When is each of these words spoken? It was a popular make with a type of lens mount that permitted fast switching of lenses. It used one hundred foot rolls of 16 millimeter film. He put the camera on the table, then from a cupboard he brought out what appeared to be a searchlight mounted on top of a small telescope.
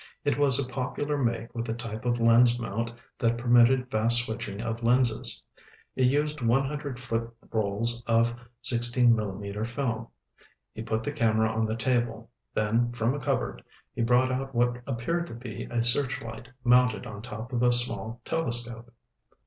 It 0.23 0.35
was 0.35 0.57
a 0.57 0.67
popular 0.67 1.15
make 1.15 1.53
with 1.53 1.69
a 1.69 1.75
type 1.75 2.05
of 2.05 2.19
lens 2.19 2.57
mount 2.57 2.89
that 3.19 3.37
permitted 3.37 3.91
fast 3.91 4.23
switching 4.23 4.59
of 4.59 4.81
lenses. 4.81 5.45
It 5.95 6.05
used 6.07 6.41
one 6.41 6.65
hundred 6.65 6.99
foot 6.99 7.31
rolls 7.51 8.01
of 8.07 8.33
16 8.63 9.15
millimeter 9.15 9.63
film. 9.63 10.07
He 10.73 10.81
put 10.81 11.03
the 11.03 11.11
camera 11.11 11.51
on 11.53 11.67
the 11.67 11.75
table, 11.75 12.31
then 12.51 12.91
from 12.93 13.13
a 13.13 13.19
cupboard 13.19 13.63
he 13.93 14.01
brought 14.01 14.31
out 14.31 14.55
what 14.55 14.81
appeared 14.87 15.27
to 15.27 15.35
be 15.35 15.65
a 15.69 15.83
searchlight 15.83 16.47
mounted 16.63 17.05
on 17.05 17.21
top 17.21 17.53
of 17.53 17.61
a 17.61 17.71
small 17.71 18.21
telescope. 18.25 18.91